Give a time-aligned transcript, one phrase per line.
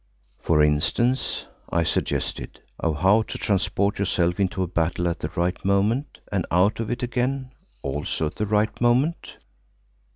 [0.39, 5.63] "For instance," I suggested, "of how to transport yourself into a battle at the right
[5.63, 9.37] moment, and out of it again—also at the right moment."